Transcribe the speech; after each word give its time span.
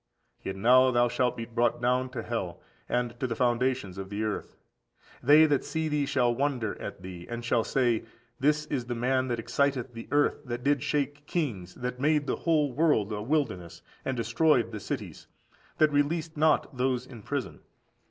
Yet 0.41 0.55
now 0.55 0.89
thou 0.89 1.07
shalt 1.07 1.37
be 1.37 1.45
brought 1.45 1.79
down 1.79 2.09
to 2.09 2.23
hell, 2.23 2.59
and 2.89 3.13
to 3.19 3.27
the 3.27 3.35
foundations 3.35 3.99
of 3.99 4.09
the 4.09 4.23
earth! 4.23 4.57
They 5.21 5.45
that 5.45 5.63
see 5.63 5.89
thee 5.89 6.07
shall 6.07 6.33
wonder 6.33 6.75
at 6.81 7.03
thee, 7.03 7.27
and 7.29 7.45
shall 7.45 7.63
say, 7.63 8.05
This 8.39 8.65
is 8.65 8.85
the 8.87 8.95
man 8.95 9.27
that 9.27 9.37
excited 9.37 9.93
the 9.93 10.07
earth, 10.09 10.43
that 10.45 10.63
did 10.63 10.81
shake 10.81 11.27
kings, 11.27 11.75
that 11.75 11.99
made 12.01 12.25
the 12.25 12.37
whole 12.37 12.73
world 12.73 13.11
a 13.11 13.21
wilderness, 13.21 13.83
and 14.03 14.17
destroyed 14.17 14.71
the 14.71 14.79
cities, 14.79 15.27
that 15.77 15.91
released 15.91 16.35
not 16.35 16.75
those 16.77 17.05
in 17.05 17.21
prison. 17.21 17.59